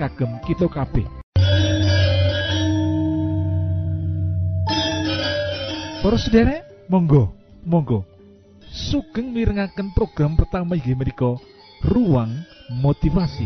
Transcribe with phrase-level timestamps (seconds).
[0.00, 1.04] kagem kita kabeh
[6.00, 7.28] Para sederek, monggo,
[7.60, 8.08] monggo.
[8.72, 11.36] Sugeng mirengaken program pertama inggih menika
[11.84, 12.40] Ruang
[12.72, 13.44] Motivasi.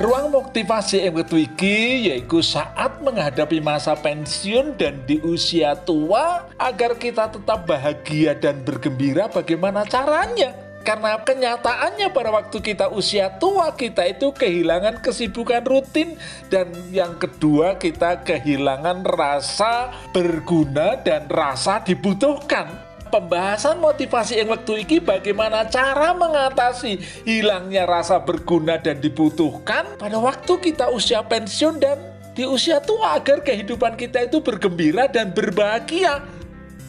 [0.00, 7.00] Ruang motivasi yang wektu iki yaitu saat menghadapi masa pensiun dan di usia tua agar
[7.00, 10.69] kita tetap bahagia dan bergembira bagaimana caranya.
[10.80, 16.16] Karena kenyataannya pada waktu kita usia tua kita itu kehilangan kesibukan rutin
[16.48, 25.02] dan yang kedua kita kehilangan rasa berguna dan rasa dibutuhkan pembahasan motivasi yang waktu ini
[25.02, 31.98] bagaimana cara mengatasi hilangnya rasa berguna dan dibutuhkan pada waktu kita usia pensiun dan
[32.32, 36.22] di usia tua agar kehidupan kita itu bergembira dan berbahagia.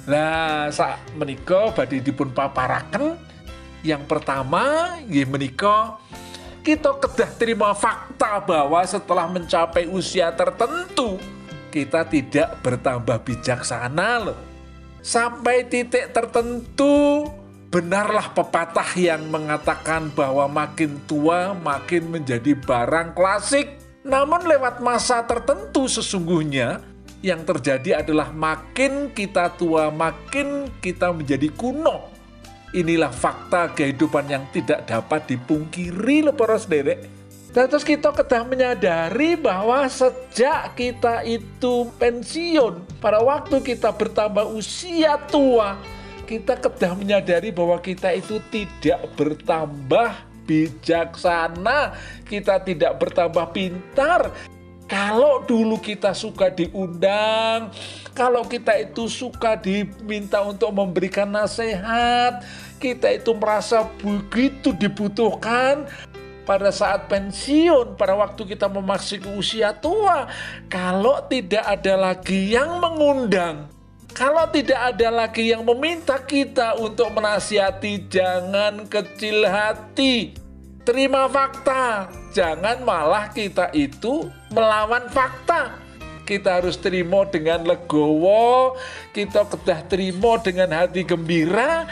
[0.06, 3.31] Nah, saat menikah badai dipun paparaken
[3.82, 5.98] yang pertama nggih menika
[6.62, 11.18] kita kedah terima fakta bahwa setelah mencapai usia tertentu
[11.74, 14.40] kita tidak bertambah bijaksana loh
[15.02, 17.26] sampai titik tertentu
[17.72, 23.80] benarlah pepatah yang mengatakan bahwa makin tua makin menjadi barang klasik.
[24.04, 26.84] Namun lewat masa tertentu sesungguhnya
[27.24, 32.11] yang terjadi adalah makin kita tua makin kita menjadi kuno.
[32.72, 37.04] Inilah fakta kehidupan yang tidak dapat dipungkiri loh para sederek.
[37.52, 45.20] Dan terus kita kedah menyadari bahwa sejak kita itu pensiun, pada waktu kita bertambah usia
[45.28, 45.76] tua,
[46.24, 50.16] kita kedah menyadari bahwa kita itu tidak bertambah
[50.48, 54.32] bijaksana, kita tidak bertambah pintar.
[54.92, 57.72] Kalau dulu kita suka diundang,
[58.12, 62.44] kalau kita itu suka diminta untuk memberikan nasihat,
[62.76, 65.88] kita itu merasa begitu dibutuhkan,
[66.44, 70.28] pada saat pensiun, pada waktu kita memasuki usia tua,
[70.68, 73.72] kalau tidak ada lagi yang mengundang,
[74.12, 80.41] kalau tidak ada lagi yang meminta kita untuk menasihati, jangan kecil hati.
[80.82, 85.78] Terima fakta, jangan malah kita itu melawan fakta.
[86.26, 88.74] Kita harus terima dengan legowo,
[89.14, 91.86] kita kedah terima dengan hati gembira,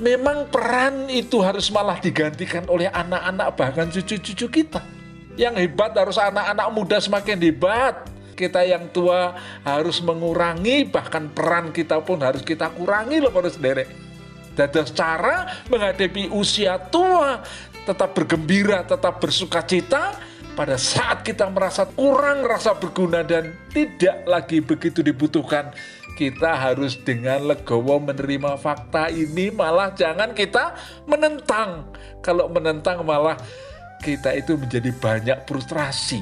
[0.00, 4.80] memang peran itu harus malah digantikan oleh anak-anak bahkan cucu-cucu kita.
[5.36, 8.08] Yang hebat harus anak-anak muda semakin hebat.
[8.40, 9.36] Kita yang tua
[9.68, 13.92] harus mengurangi bahkan peran kita pun harus kita kurangi loh para sederek.
[14.56, 17.44] Dan cara menghadapi usia tua
[17.90, 20.14] tetap bergembira, tetap bersuka cita
[20.54, 25.74] pada saat kita merasa kurang rasa berguna dan tidak lagi begitu dibutuhkan
[26.14, 29.50] kita harus dengan legowo menerima fakta ini.
[29.50, 30.76] Malah jangan kita
[31.08, 31.90] menentang.
[32.22, 33.40] Kalau menentang malah
[34.04, 36.20] kita itu menjadi banyak frustrasi.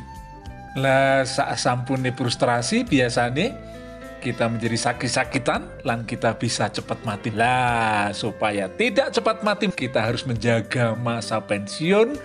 [0.78, 3.68] Lah saat sampun frustrasi biasanya
[4.19, 7.31] kita menjadi sakit-sakitan lan kita bisa cepat mati.
[7.31, 12.19] Lah supaya tidak cepat mati kita harus menjaga masa pensiun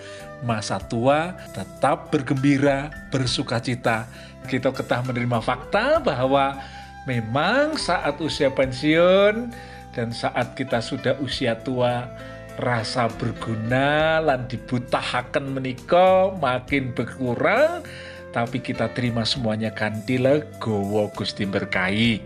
[0.44, 4.10] masa tua tetap bergembira bersuka cita.
[4.44, 6.60] Kita ketah menerima fakta bahwa
[7.08, 9.48] memang saat usia pensiun
[9.96, 12.10] dan saat kita sudah usia tua
[12.54, 17.82] rasa berguna lan dibutahaken menika makin berkurang
[18.34, 22.18] tapi kita terima semuanya kanthi legowo Gusti berkahi.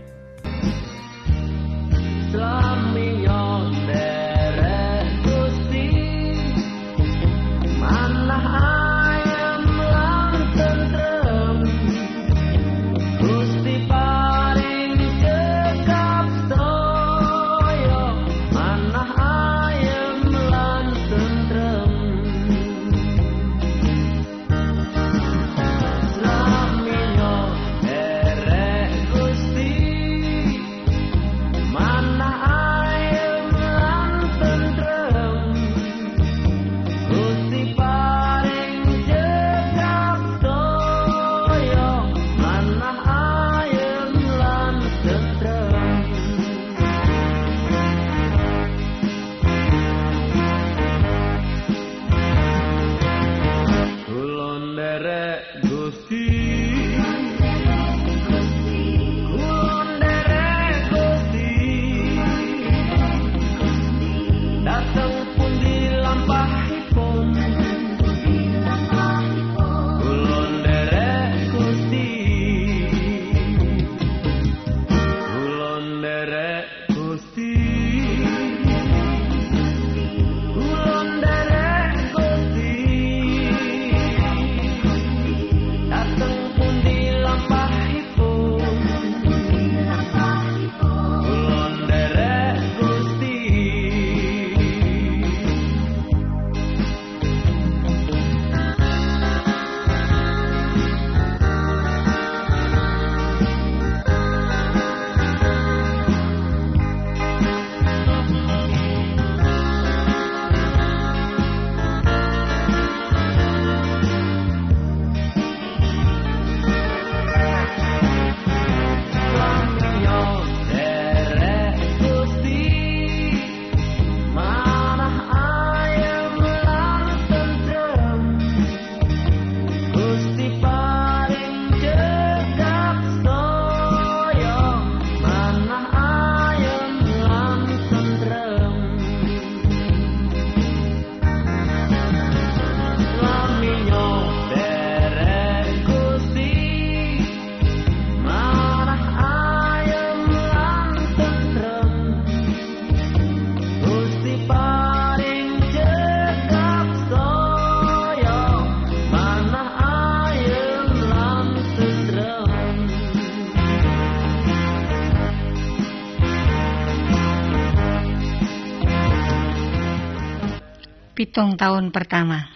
[171.39, 172.51] Pitung tahun pertama.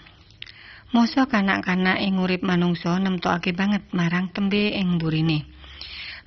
[0.91, 5.47] Mosok kanak-kanak ing urip manungsa nemtokake banget marang tembe ing burine.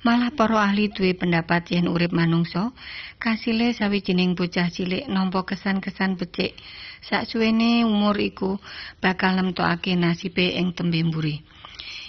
[0.01, 2.73] Malah para ahli duwe pendapat yen urip manungsa
[3.21, 6.57] kasile sawijining bocah cilik nampa kesan-kesan becik
[7.05, 8.57] saksuwene umur iku
[9.05, 11.45] bakal nemtokake nasibe ing tembe mburi.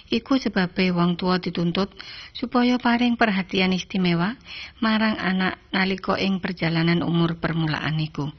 [0.09, 1.93] Iku sebabe wong tua dituntut
[2.33, 4.33] supaya paring perhatian istimewa
[4.81, 8.33] marang anak nalika ing perjalanan umur permulaan iku.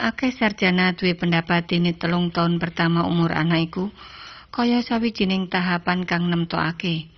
[0.00, 3.92] Akeh sarjana duwe pendapat dene telung tahun pertama umur anak iku
[4.48, 7.12] kaya sawijining tahapan kang nemtokake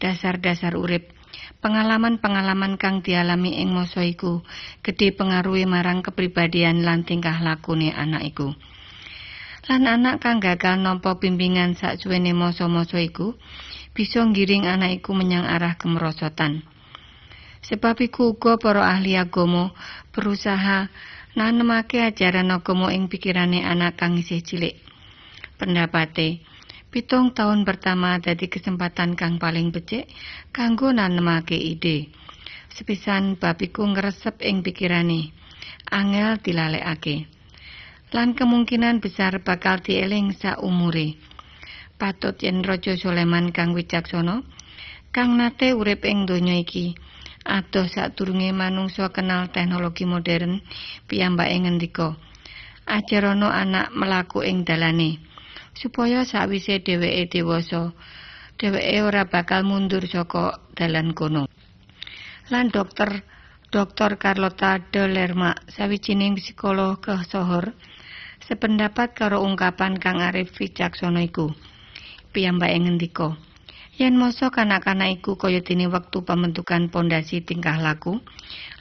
[0.00, 1.12] dasar-dasar urip
[1.60, 4.40] pengalaman-pengalaman kang dialami ing masa iku
[4.80, 8.56] gedhe pengaruhi marang kepribadian lan tingkah lakune anak iku.
[9.68, 13.36] lan anak kang gagal nampa bimbingan saksuwene masa-masa iku
[13.92, 16.64] bisa ngiring anak iku menyang arah kemerosotan.
[17.60, 19.74] Sebab iku uga para ahli agama
[20.16, 20.88] berusaha
[21.36, 24.80] nanemake ajaran agama ing pikirane anak kang isih cilik.
[25.60, 26.40] Pendapate,
[26.88, 30.08] pitung tahun pertama dadi kesempatan kang paling becik
[30.50, 32.08] kanggo nanemake ide.
[32.72, 35.30] Sepisan bab iku ngresep ing pikirane,
[35.92, 37.36] angel dilalekake.
[38.14, 41.18] lan kemungkinan besar bakal dieling saumure.
[41.96, 44.44] Patut yen Raja Sulaiman kang wicaksana
[45.10, 46.94] kang nate urip ing donya iki
[47.46, 50.60] adoh sadurunge manungsa kenal teknologi modern
[51.06, 52.18] piyambake ngendika
[52.84, 55.22] ajarana anak melaku ing dalane
[55.78, 57.94] supaya sawise dheweke dewasa
[58.58, 61.46] dheweke ora bakal mundur saka dalan kono
[62.50, 63.22] lan dokter
[63.66, 64.14] Dr.
[64.16, 67.74] Carlota de Lerma sawijining psikolog ke Sohor
[68.46, 71.50] sependapat karo ungkapan Kang Arif wicaksana iku.
[72.30, 73.34] Piyambake ngendika,
[73.96, 78.20] yen masa kanak-kanak iku kaya dene wektu pondasi tingkah laku,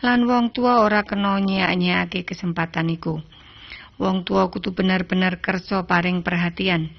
[0.04, 3.24] lan wong tua ora kena nyiak-nyiake kesempatan iku.
[3.96, 6.92] Wong tua kudu bener-bener kersa paring perhatian,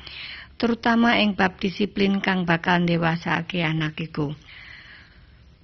[0.56, 4.32] terutama ing bab disiplin kang bakal dewasake anak iku.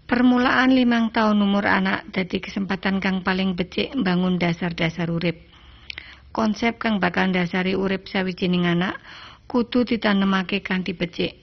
[0.05, 5.53] Permulaan limang tahun umur anak dadi kesempatan kang paling becik bangun dasar-dasar urip.
[6.33, 8.97] konsep kang bakal dasari urip sawijining anak
[9.47, 11.42] kudu ditanemake kanthi becik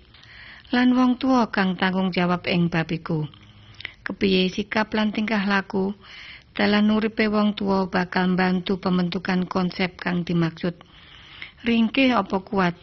[0.70, 3.26] lan wong tua kang tanggung jawab ing bab iku.
[4.06, 5.98] Kepiye sikap lan tingkah laku?
[6.54, 10.78] Dalan uripe wong tua bakal bantu pembentukan konsep kang dimaksud.
[11.66, 12.78] Ringkih apa kuat?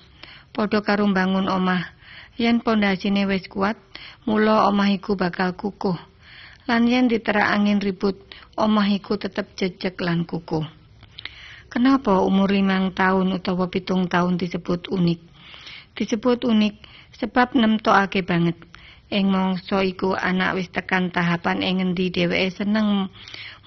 [0.51, 1.95] Padha karo bangun omah.
[2.35, 3.79] Yen pondasine wis kuat
[4.27, 5.97] mula omah iku bakal kukuh.
[6.67, 8.19] Lan yen diterak angin ribut
[8.59, 10.67] omah iku tetep jejeg lan kukuh.
[11.71, 15.21] Kenapa umur limang tahun utawa pitung tahun disebut unik?
[15.95, 18.57] Disebut unik sebab nemtokake banget.
[19.07, 23.07] Ing mangsa iku anak wis tekan tahapan ing ngendi dheweke seneng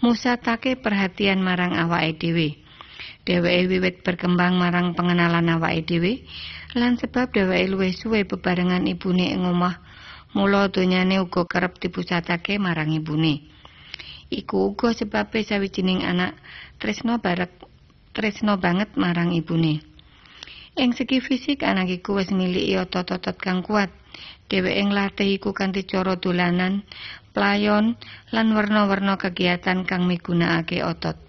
[0.03, 2.59] musatake perhatian marang awake dhewe.
[3.23, 6.27] Dheweke wiwit berkembang marang pengenalan awake dhewe
[6.75, 9.79] lan sebab dheweke luwih suwe bebarengan ibune ing omah.
[10.35, 13.47] Mula donyane uga kerep dipusatake marang ibune.
[14.29, 16.37] Iku uga sebabe sawijining anak
[16.77, 17.49] tresno barek
[18.13, 19.88] tresno banget marang ibune.
[20.79, 23.91] Ing segi fisik anak iku wis miliki otot-otot kang kuat.
[24.47, 26.87] Dheweke nglatih iku kanthi cara dolanan,
[27.35, 27.99] playon
[28.31, 31.19] lan warna-warna kegiatan kang migunakake otot.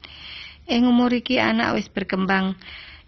[0.71, 2.55] Ing umur iki anak wis berkembang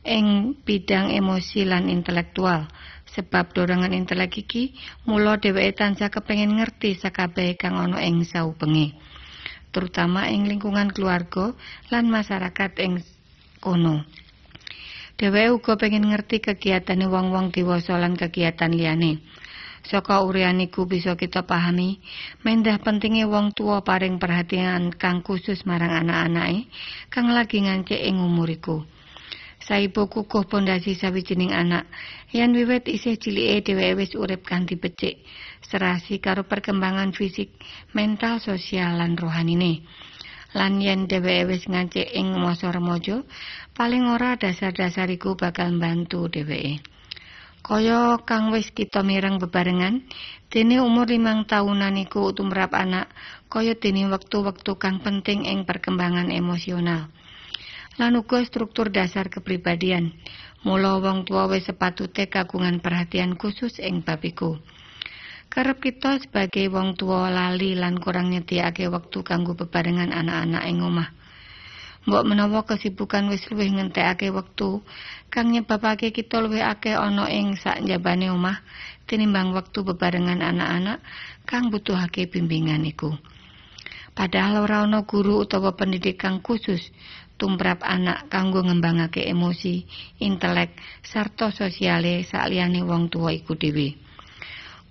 [0.02, 2.66] ing bidang emosi lan intelektual.
[3.14, 4.74] Sebab dorongan intelek iki
[5.06, 8.98] mula dheweke tansah kepengin ngerti sakabeh kang ana ing saubenge.
[9.72, 11.56] terutama ing lingkungan keluarga
[11.88, 13.00] lan masyarakat ing
[13.58, 14.04] kono.
[15.22, 19.22] Dheweke uga pengen ngerti kegiatane wong-wong dewasa lan kegiatan liyane.
[19.86, 22.02] Saka urian iku bisa kita pahami
[22.42, 26.66] mendah pentinge wong tua paring perhatian kang khusus marang anak-anake
[27.06, 28.82] kang lagi ngancik ing umur iku.
[29.62, 31.86] Saibu kukuh pondasi sawijining anak
[32.34, 35.22] yen wiwit isih cilike dheweke wis urip kanthi becik
[35.72, 37.54] serasi karo perkembangan fisik,
[37.94, 39.86] mental, sosial lan rohanine.
[40.52, 43.24] Lan yen dheweke wis ngancik ing masa remaja
[43.72, 46.84] paling ora dasar-dasar iku bakal mbantu dheweke.
[47.62, 50.02] Kaya kang wis kita mireng bebarengan
[50.50, 53.08] dene umur limang tahunan iku tumrap anak
[53.46, 57.08] kaya dene wektu-wektu kang penting ing perkembangan emosional.
[57.96, 60.16] Lan uga struktur dasar kepribadian.
[60.66, 64.58] Mula wong tua wis sepatute kagungan perhatian khusus ing bab iku
[65.52, 71.12] Kerep kita sebagai wong tua lali lan kurang nyediake wektu kanggo bebarengan anak-anak ing omah.
[72.08, 74.80] Mbok menawa kesibukan wis luwih ngentekake wektu
[75.28, 78.64] kang nyebabake kita luwih akeh ana ing sak njabane omah
[79.04, 81.04] tinimbang wektu bebarengan anak-anak
[81.44, 83.12] kang butuhake bimbingan iku.
[84.16, 86.80] Padahal ora ana guru utawa pendidikan khusus
[87.36, 89.84] tumrap anak kanggo ngembangake emosi,
[90.16, 94.01] intelek, sarta sosiale sakliyane wong tuwa iku dhewe.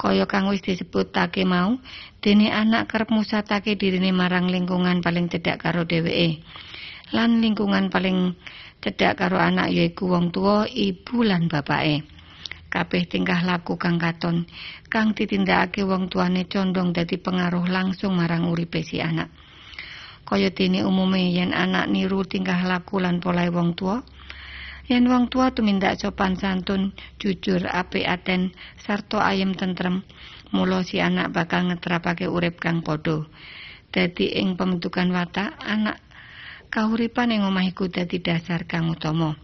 [0.02, 1.78] Kaya kang wis disebutake mau,
[2.26, 6.42] dene anak kerep musatake dirine marang lingkungan paling cedhak karo dheweke.
[7.14, 8.34] Lan lingkungan paling
[8.82, 12.02] cedhak karo anak yaiku wong tuwa, ibu lan bapake.
[12.74, 14.50] Kabeh tingkah laku kang katon
[14.90, 19.30] kang ditindakake wong tuane condong dadi pengaruh langsung marang uripe si anak.
[20.32, 24.00] kaya dene umume yen anak niru tingkah laku lan polahe wong tua
[24.90, 30.02] yen wong tua tumindak sopan santun jujur apik aten sarta ayem tentrem
[30.52, 33.26] mula si anak bakal ngetrapake urip kang padha.
[33.92, 36.00] Dadi ing pembentukan watak anak
[36.72, 39.36] kauripan ing omah iku dadi dasar kang utama.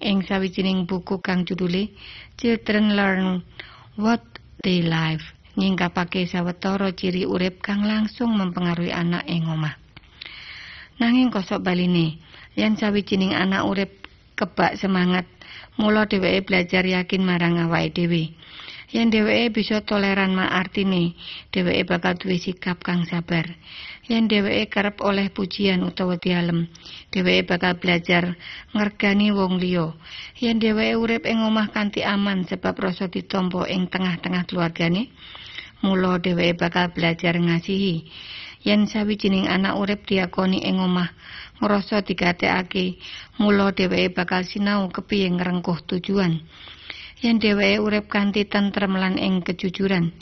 [0.00, 1.92] Ing sawijining buku kang judule
[2.40, 3.26] Children Learn
[4.00, 4.24] What
[4.64, 5.22] They Live
[5.54, 9.78] nyingkapake sawetara ciri urip kang langsung mempengaruhi anak ing omah.
[10.98, 12.18] Nanging kosok baline,
[12.58, 14.03] yen sawijining anak urip
[14.34, 15.26] kebak semangat,
[15.78, 18.34] mula dheweke belajar yakin marang awake dhewe.
[18.94, 21.18] Yen dheweke bisa toleran ma artine,
[21.50, 23.42] dheweke bakal duwe sikap kang sabar.
[24.06, 26.70] Yen dheweke kerep oleh pujian utawa dialem,
[27.10, 28.38] dheweke bakal belajar
[28.70, 29.90] ngergani wong liya.
[30.38, 35.10] Yen dheweke urip ing omah kanthi aman sebab rasa ditampa ing tengah-tengah keluargane,
[35.82, 38.06] mula dheweke bakal belajar ngasihi.
[38.64, 41.12] yen sawijining anak urip diakoni ing omah
[41.62, 42.98] ngrasa digatekake
[43.38, 46.42] mula dheweke bakal sinau kepiye ngrengkuh tujuan.
[47.24, 50.12] Yen dheweke urip kanthi tentrem lan ing kejujuran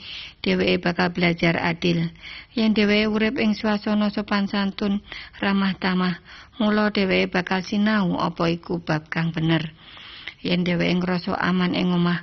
[0.44, 2.12] dheweke bakal belajar adil.
[2.54, 5.02] Yen dheweke urip ing swasana sopan santun
[5.42, 6.20] ramah tamah
[6.62, 9.72] mula dheweke bakal sinau apa iku bab kang bener.
[10.46, 12.22] Yen dheweke ngrasa aman ing omah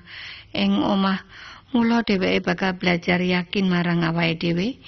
[0.56, 1.28] ing omah
[1.76, 4.80] mula dheweke bakal belajar yakin marang awake dhewe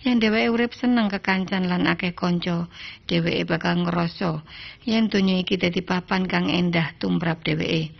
[0.00, 2.72] yen dheweke urip seneng kekancan lan akeh kanca
[3.04, 4.40] dheweke bakal ngrasa
[4.88, 7.92] yen donya iki dadi papan kang endah tumrap dheweke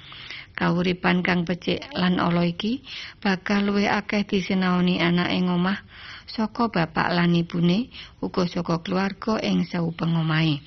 [0.57, 2.81] kauripan kang becik lan ala iki
[3.21, 5.85] bakal luwih akeh disinaoni anak ing omah
[6.25, 7.93] saka bapak lan ibune
[8.25, 10.65] uga saka keluarga ing saubeng omahe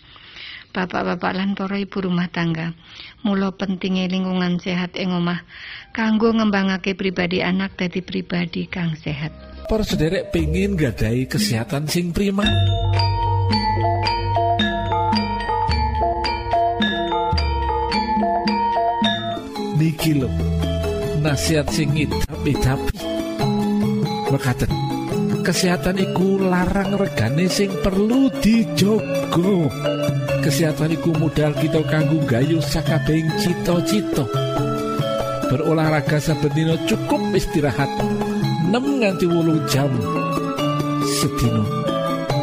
[0.74, 2.74] Bapak-bapak lan para ibu rumah tangga,
[3.22, 5.46] mula pentingnya lingkungan sehat ing omah
[5.94, 9.52] kanggo ngembangake pribadi anak dadi pribadi kang sehat.
[9.63, 12.43] Para sederek pengen gadai kesehatan sing prima.
[19.79, 20.29] Niki lho.
[21.24, 21.96] Nasihat sing
[22.27, 22.53] tapi
[24.29, 24.72] Mekaten.
[25.43, 29.72] Kesehatan iku larang regane sing perlu dijogo.
[30.43, 34.27] Kesehatan iku modal kita kanggo gayu sakabehing cita-cita.
[35.48, 37.91] Berolahraga saben cukup istirahat
[38.74, 39.86] 6 nganti wolung jam
[41.06, 41.62] sedino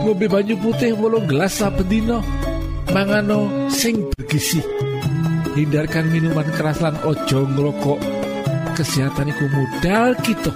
[0.07, 2.07] ngombe banyu putih wolung gelas saben
[2.95, 4.63] mangano sing bergizi
[5.59, 7.99] hindarkan minuman keras lan ojo ngrokok
[8.79, 10.55] kesehatan iku modal kita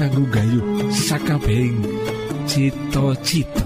[0.00, 1.76] kanggo gayu sakabehing
[2.48, 3.65] cito-cito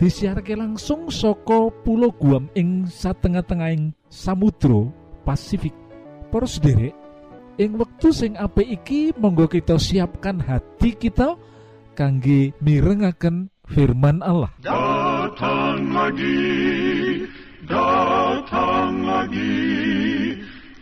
[0.00, 4.88] disiarke langsung soko pulau Guam ing satengah-tengahing Samudro
[5.28, 5.76] Pasifik.
[6.32, 6.96] Poros derek
[7.60, 11.36] ing wektu sing apik iki monggo kita siapkan hati kita
[11.92, 14.48] kangge mirengaken firman Allah.
[14.64, 17.28] Datang lagi
[17.68, 19.68] datang lagi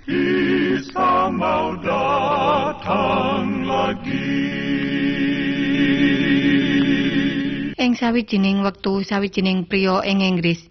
[0.09, 5.18] Isa mau datang lagi
[7.99, 10.63] sawijining wektu sawijining priya ing Inggris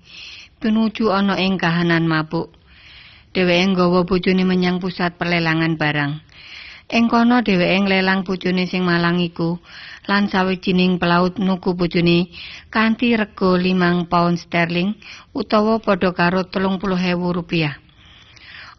[0.64, 2.56] pinuju ana ing kahanan mabuk.
[3.36, 6.24] Dheweke nggawa bojone menyang pusat perlelangan barang.
[6.88, 9.60] Ing kono dheweke nglelang bojone sing malang iku
[10.08, 12.32] lan sawijining pelaut nuku bojone
[12.72, 14.96] kanthi rega 5 pound sterling
[15.36, 16.88] utawa padha karo 30.000
[17.36, 17.76] rupiah.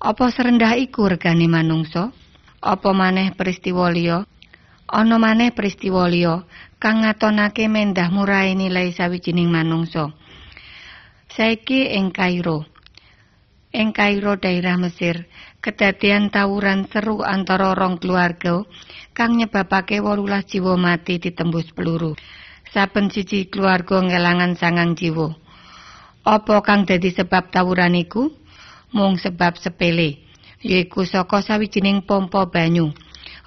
[0.00, 2.16] Apa serendah iku regane manungsa?
[2.64, 4.24] Apa maneh peristiwa liya?
[4.88, 6.48] Ana maneh peristiwa liya
[6.78, 10.14] kang ngatonake mendah murahe nilai sawijining manungsa.
[11.26, 12.70] Saiki ing Kairo.
[13.74, 15.26] Ing Kairo daerah Mesir,
[15.58, 18.62] kedadian tawuran seru antara rong keluarga
[19.10, 22.14] kang nyebabake 18 jiwa mati ditembus peluru.
[22.70, 25.34] Saben siji keluarga ngelangan sangang jiwa.
[26.22, 28.30] Apa kang dadi sebab tawuran iku?
[28.88, 30.24] Mung sebab sepele,
[30.64, 32.94] yaiku saka sawijining pompa banyu.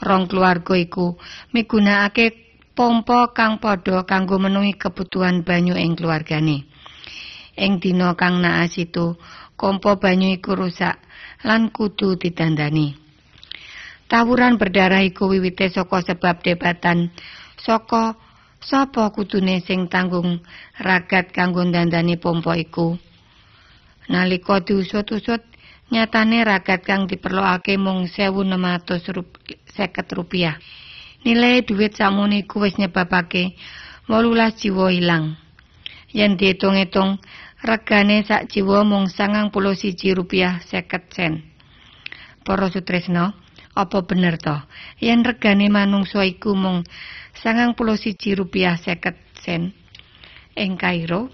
[0.03, 1.17] Rong keluarga iku
[1.49, 6.63] migunakake pompa kang padha kanggo menuhi kebutuhan banyu ing keluargane.
[7.59, 9.19] Ing dina kang naas itu,
[9.59, 10.95] kompo banyu iku rusak
[11.43, 12.95] lan kudu ditandani.
[14.07, 17.11] Tawuran berdarah iku wiwite saka sebab debatan
[17.59, 18.15] saka
[18.59, 20.43] sapa kudune sing tanggung
[20.79, 22.99] ragat kanggo dandani pompa iku.
[24.11, 25.39] Nalika diusut-usut,
[25.91, 30.59] nyatane ragat kang diperlokake mung 1650 rupiah.
[31.21, 33.53] Nilai duit sakmene iku wis nyebabake
[34.09, 35.37] 18 jiwa ilang.
[36.17, 37.21] Yen diitung-itung,
[37.61, 41.33] regane sak jiwa mung 91 rupiah 50 sen.
[42.41, 43.37] Para sutresna,
[43.77, 44.57] apa bener to
[44.97, 46.81] yen regane manungsa iku mung
[47.37, 47.77] 91
[48.33, 49.13] rupiah 50
[49.45, 49.61] sen?
[50.57, 51.29] Ing Kairo,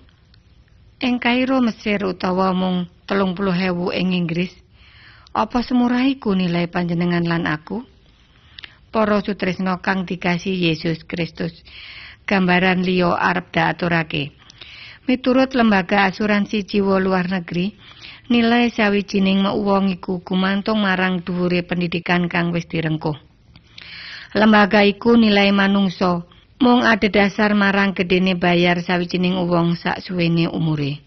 [1.00, 4.52] ing Kairo Mesir utawa mung 30.000 ing Inggris,
[5.32, 7.97] apa semurah iku nilai panjenengan lan aku?
[8.88, 11.52] Para sutresna kang dikasih Yesus Kristus,
[12.24, 14.32] gambaran liya arep daaturake.
[15.08, 17.76] Miturut lembaga asuransi jiwa luar negeri,
[18.28, 23.16] nilai sawijining wong iku gumantung marang dhuwure pendidikan kang wis direngkuh.
[24.36, 26.28] Lembaga iku nilai manungsa
[26.60, 31.07] mung ada dasar marang gedene bayar sawijining wong sak suwene umure.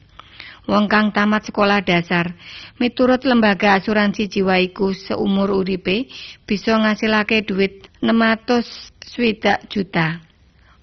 [0.68, 2.36] Wong kang tamat sekolah dasar,
[2.76, 6.08] miturut lembaga asuransi jiwa iku seumur uripe
[6.44, 8.60] bisa ngasilake duit 600
[9.00, 10.20] swidak juta.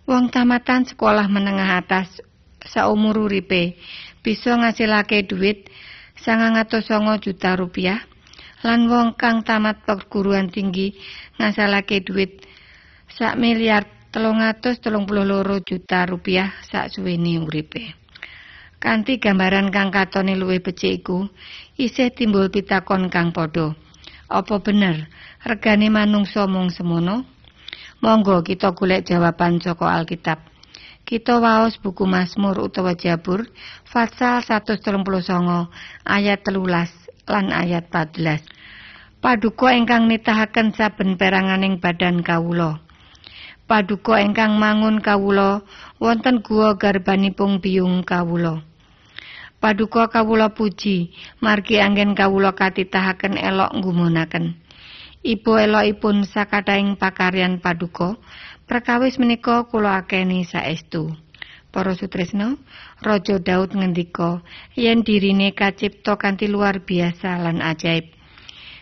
[0.09, 2.23] Wong tamatan sekolah menengah atas
[2.65, 3.77] saumur uripe
[4.25, 5.69] bisa ngasilake duit
[6.17, 8.01] 909 juta rupiah
[8.65, 10.97] lan wong kang tamat perguruan tinggi
[11.37, 12.41] ngasalake duit
[13.13, 18.06] sak miliar telung atus telung puluh loro juta rupiah sak suweni uripe.
[18.77, 21.25] Kanti gambaran kang katone luwih becik iku,
[21.81, 23.73] isih timbul pitakon kang padha.
[24.29, 25.09] Apa bener
[25.41, 27.25] regane manungsa mung semono?
[28.05, 30.45] Monggo kita golek jawaban saka Alkitab.
[31.07, 33.49] Kita waos buku Mazmur utawa Jabur
[33.87, 35.01] pasal 139
[36.05, 38.45] ayat 13 lan ayat 14.
[39.17, 42.87] Paduka ingkang nitahaken saben peranganing badan kawula.
[43.67, 45.60] Paduka ingkang mangun kawula
[45.99, 48.63] wonten guwa garbanipun biyung kawula.
[49.60, 51.12] Paduka kawula puji
[51.43, 54.56] margi anggen kawula katitahaken elok ngumunaken.
[55.19, 58.15] Ibu elokipun sakataing pakaryan paduka
[58.67, 61.15] Perkawis menika kula akeni saestu.
[61.71, 62.60] Para sutresna,
[62.99, 64.43] Raja Daud ngendika
[64.75, 68.12] yen dirine kacipta kanthi luar biasa lan ajaib.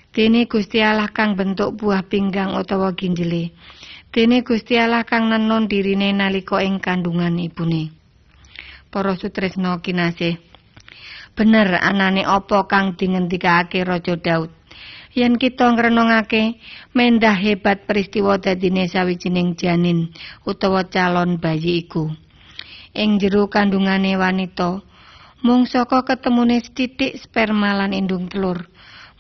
[0.10, 3.54] Dene Gusti Allah kang bentuk buah pinggang utawa ginjele.
[4.16, 7.92] Dene Gusti Allah kang nenon dirine nalika ing kandungan ibune.
[8.88, 10.40] Para sutresna kinasih.
[11.36, 14.56] Bener anane apa kang dingendikake Raja Daud?
[15.16, 16.60] yen kita ngrenungake
[16.92, 20.12] mendah hebat peristiwa dadine sawijining janin
[20.44, 22.12] utawa calon bayi iku.
[22.96, 24.84] Ing jero kandungane wanita,
[25.44, 28.68] mung saka ketemune sithik sperma lan indung telur,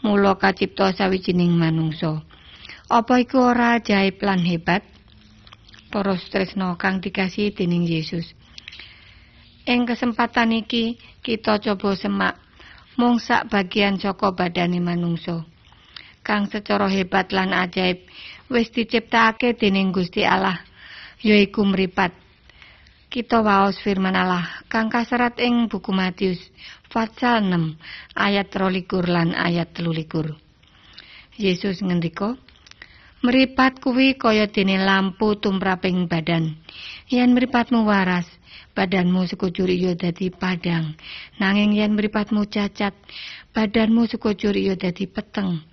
[0.03, 2.23] mula kacipta sawijining manungsa.
[2.85, 4.85] Apa iku ora ajaib lan hebat?
[5.89, 8.37] Para tresna kang dikasih dening Yesus.
[9.65, 12.37] Ing kesempatan iki kita coba semak
[13.01, 15.43] mung sak bagian saka badane manungsa.
[16.25, 18.01] kang secara hebat lan ajaib
[18.49, 20.57] wis diciptakake dening Gusti Allah
[21.21, 22.09] yaiku mripat
[23.13, 26.41] kita waos firman Allah kang kaserat ing buku Matius
[26.89, 27.77] pasal 6
[28.17, 30.33] ayat 23 lan ayat 23
[31.37, 32.33] Yesus ngendika
[33.25, 36.61] Meripat kuwi kaya dene lampu tumraping badan.
[37.09, 38.29] Yen mripatmu waras,
[38.77, 40.93] badanmu sekujur iya dadi padang.
[41.41, 42.93] Nanging yen mripatmu cacat,
[43.49, 45.65] badanmu sekujur iya dadi peteng.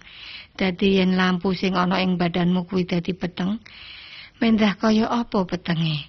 [0.56, 3.60] Dadi yen lampu sing ana ing badanmu kuwi dadi peteng,
[4.40, 6.08] mendah kaya apa petenge?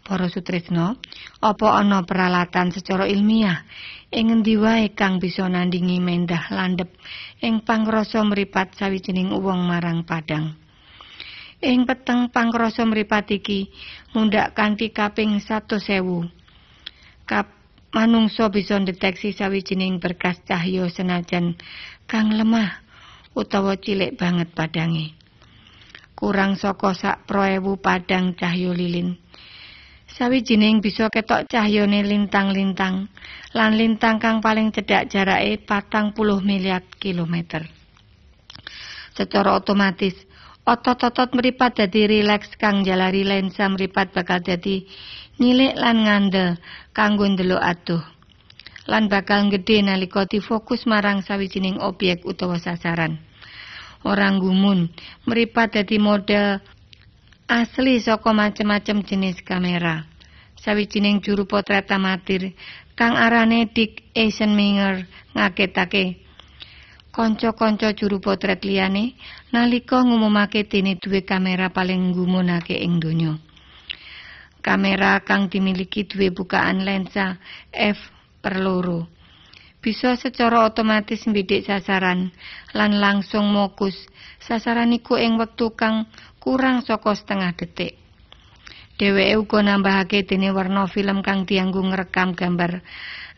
[0.00, 0.96] Para sutresna,
[1.44, 3.68] apa ana peralatan secara ilmiah
[4.12, 6.92] ing ngendi wae kang bisa nandingi mendah landhep
[7.40, 10.52] ing pangrasa mripat sawijining wong marang padang?
[11.64, 13.72] Ing peteng pangrasa mripat iki
[14.12, 15.80] mundhak kanthi kaping 100.000.
[17.24, 17.48] Kap
[17.94, 21.54] manungsa bisa ndeteksi sawijining berkas cahya senajan
[22.10, 22.82] kang lemah
[23.32, 25.14] utawa cilik banget padange.
[26.18, 29.21] Kurang saka sak proewu padang cahya lilin.
[30.12, 33.08] Sawijining bisa ketok cahyane lintang-lintang
[33.56, 37.64] lan lintang kang paling cedhak jarake patang puluh miliar kilometer.
[39.16, 40.12] Secara otomatis
[40.68, 44.84] otot-otot meripat dadi rileks kang jalari lensa meripat bakal dadi
[45.40, 46.60] nyilik lan ngandel
[46.92, 48.04] kanggo ndelok adoh.
[48.84, 53.16] Lan bakal gedhe nalika difokus marang sawijining objek utawa sasaran.
[54.04, 54.92] Orang gumun
[55.24, 56.60] meripat dadi model
[57.48, 60.06] asli saka macem-macem jenis kamera.
[60.62, 62.54] Sawijining juru potret amatir
[62.94, 66.22] kang arane Dick Eisenmenger ngagetake
[67.10, 69.18] kanca-kanca juru potret liyane
[69.52, 73.34] nalika ngumumake dene duwe kamera paling nggumunake ing donya.
[74.62, 77.36] Kamera kang dimiliki duwe bukaan lensa
[77.74, 77.98] f
[78.42, 78.54] per.
[79.82, 82.30] Bisa secara otomatis mbidik sasaran
[82.70, 83.98] lan langsung mokus
[84.38, 86.06] sasaran iku ing wektu kang
[86.38, 87.98] kurang saka setengah detik.
[88.94, 92.78] Dheweke uga nambahake dene warna film kang dianggo ngrekam gambar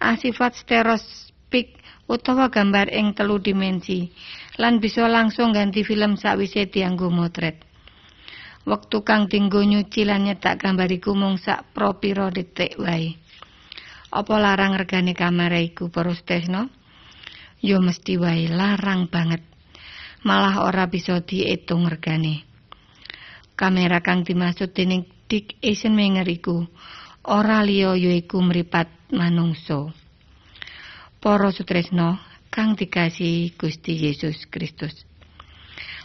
[0.05, 1.81] asifat stereoskopik
[2.13, 4.13] utawa gambar ing telu dimensi
[4.61, 7.57] lan bisa langsung ganti film sakwise dianggo motret.
[8.69, 13.24] Wektu kang dinggo nyuci lan nyetak gambar iku mung sak propiro detik wae.
[14.15, 16.71] Apa larang regane kamera iku para?
[17.59, 19.43] Yo mesti wae larang banget.
[20.23, 22.47] Malah ora bisa diitung regane.
[23.59, 26.63] Kamera kang dimaksud dening Dick Eisenmenger iku
[27.27, 29.91] ora liya yaiku mripat manungsa.
[31.19, 32.23] Para sutresna
[32.55, 34.95] kang dikasih Gusti Yesus Kristus.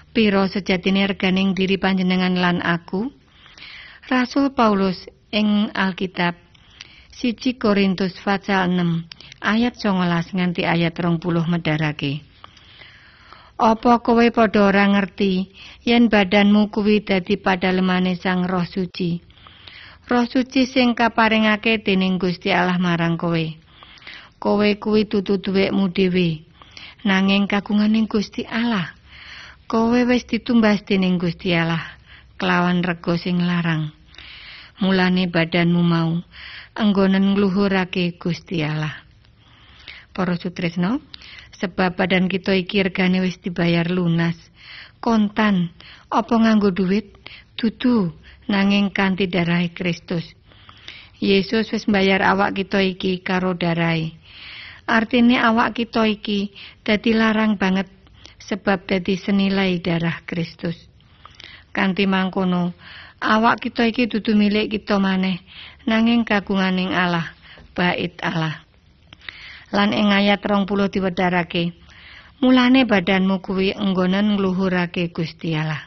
[0.10, 3.14] Piro sejatine reganing diri panjenengan lan aku?
[4.10, 6.49] Rasul Paulus ing Alkitab
[7.20, 11.20] siji Korintus pasal 6 ayat 19 nganti ayat 20
[11.52, 12.24] medharake.
[13.60, 15.52] Apa kowe padha ora ngerti
[15.84, 19.20] yen badanmu kuwi dadi padalemane Sang Roh Suci?
[20.08, 23.60] Roh Suci sing kaparingake dening Gusti Allah marang kowe.
[24.40, 26.48] kowe kuwi dudu duwekmu dhewe
[27.04, 28.96] nanging kagunganing Gusti Allah
[29.68, 31.84] kowe wis ditumbas dening Gusti Allah
[32.40, 33.92] kelawan rego sing larang
[34.80, 36.24] mulane badanmu mau
[36.78, 39.06] enggonen ngluhurake Gusti Allah.
[40.14, 41.02] Para sutresno
[41.58, 44.36] sebab badan kita iki regane wis dibayar lunas
[45.00, 45.72] kontan
[46.12, 47.16] apa nganggo duit?
[47.60, 48.16] Dudu
[48.48, 50.24] nanging kanthi darah Kristus.
[51.20, 54.16] Yesus wis mbayar awak kita iki karo darahe.
[54.88, 56.56] Artine awak kita iki
[56.88, 57.92] dadi larang banget
[58.40, 60.88] sebab dadi senilai darah Kristus.
[61.76, 62.74] Kanthi mangkono,
[63.20, 65.44] awak kita iki dudu milik kita maneh,
[65.86, 67.36] nanging kagunganing Allah,
[67.76, 68.64] bait Allah.
[69.70, 71.78] Lan ing ayat 20 diwedharake,
[72.42, 75.86] mulane badanmu kuwi enggonen ngluhurake Gusti Allah.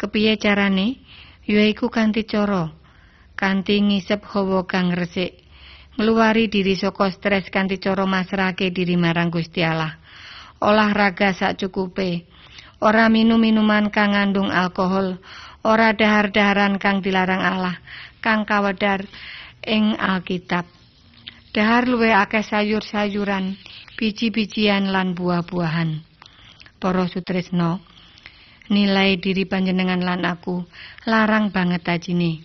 [0.00, 0.98] Kepiye carane?
[1.42, 2.70] Yaiku kanthi cara
[3.34, 5.42] kanthi ngisep hawa kang resik
[5.98, 9.98] ngluwari diri saka stres kanthi cara masrahake diri marang Gusti Allah.
[10.62, 12.24] Olahraga sak cukupe.
[12.82, 15.22] Ora minum minuman kang ngandung alkohol,
[15.62, 17.78] ora dahar-daharan kang dilarang Allah,
[18.18, 19.06] kang kawedar
[19.62, 20.66] ing Alkitab.
[21.54, 23.54] Dahar luwe akeh sayur-sayuran,
[23.94, 26.02] biji-bijian lan buah-buahan.
[26.82, 27.78] Para sutresno,
[28.66, 30.66] nilai diri panjenengan lan aku
[31.06, 32.42] larang banget ajine.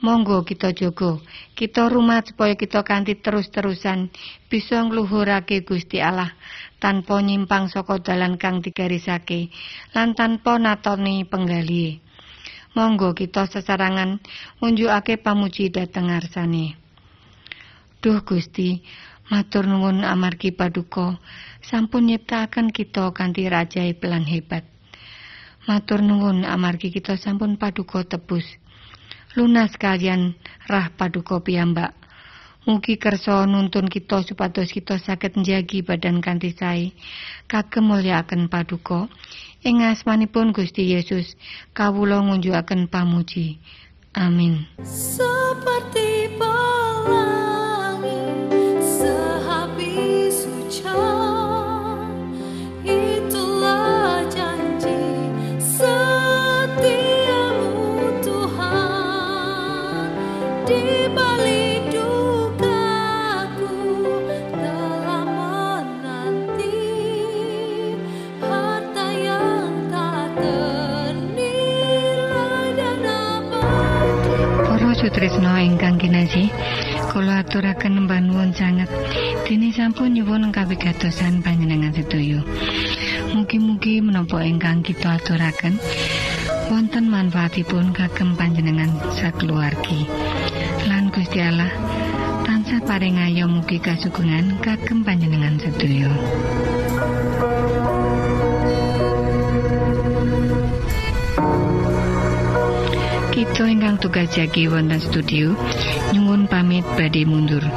[0.00, 1.20] Monggo kita jogo,
[1.52, 4.08] kita rumah supaya kita kanthi terus-terusan
[4.48, 6.32] bisa ngluhurake Gusti Allah
[6.80, 9.52] tanpa nyimpang saka dalan kang digarisake
[9.92, 12.00] lan tanpa natoni penggali.
[12.72, 14.24] Monggo kita sesarangan
[14.64, 16.80] ngunjukake pamuji dhateng ngarsane.
[18.00, 18.80] Duh Gusti,
[19.28, 21.20] matur nuwun amargi paduka
[21.60, 24.64] sampun nyiptakaken kita kanthi rajaib lan hebat.
[25.68, 28.48] Matur nuwun amargi kita sampun paduka tebus.
[29.38, 30.34] Lunas kalian
[30.66, 31.94] rah paduka piyambak.
[32.68, 36.92] Mugi kersa nuntun kita supados kita saged njagi badan kanthi sae.
[37.48, 39.08] Kagem mulyakaken paduka.
[39.64, 41.36] Ing asmanipun Gusti Yesus,
[41.72, 43.60] kawula ngunjukaken pamuji.
[44.12, 44.66] Amin.
[44.84, 48.16] Seperti pelangi
[48.82, 51.29] sehabis hujan
[75.00, 76.52] sutresna ingkang kinasih,
[77.08, 78.86] kula aturaken mbanuwun sanget
[79.48, 82.44] dene sampun nyuwun kawigatosan panjenengan sedaya.
[83.32, 85.80] Mugi-mugi menapa ingkang kita aturaken
[86.68, 90.06] wonten manfaatipun kagem panjenengan sakeluargi.
[90.08, 90.39] Lan
[91.20, 91.68] Gusti Allah
[92.48, 96.08] tansah paring ayo mugi kasugengan kagem panjenengan sedaya
[103.36, 105.52] Kita ingkang tugas jagi wonten studio
[106.16, 107.68] nyungun pamit badhe mundur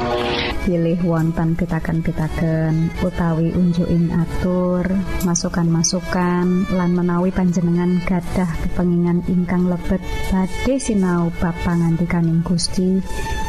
[0.64, 4.88] pilih wonten pitaken-pitaken utawi unjuin atur
[5.28, 10.00] masukan-masukan lan menawi panjenengan gadah kepengingan ingkang lebet
[10.32, 13.04] badhe sinau bab pangantikaning Gusti.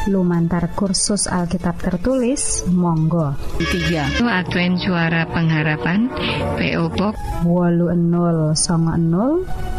[0.06, 3.34] Lumantar kursus Alkitab tertulis monggo.
[3.58, 3.80] Itu
[4.22, 6.06] Advent Suara Pengharapan
[6.54, 8.62] PO Box 80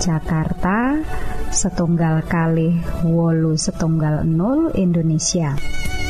[0.04, 1.00] Jakarta
[1.48, 2.76] setunggal kali
[3.08, 5.56] wolu setunggal 0 Indonesia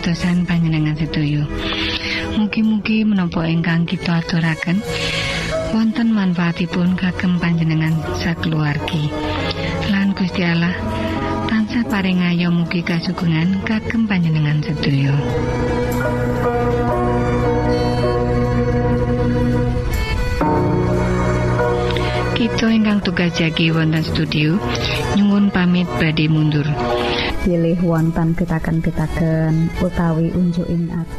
[0.00, 1.44] kawigatosan panjenengan sedaya.
[2.40, 4.80] Mugi-mugi menapa ingkang kita aturaken
[5.76, 9.12] wonten manfaatipun kagem panjenengan sakeluargi.
[9.92, 10.72] Lan Gusti Allah
[11.52, 15.12] tansah paring ayo mugi kasugengan kagem panjenengan sedaya.
[22.40, 24.56] Kita ingkang tugas jagi wonten studio
[25.20, 26.64] nyuwun pamit badhe mundur.
[27.40, 31.09] Pilih wonten pitaken-pitaken utawi unjuin atur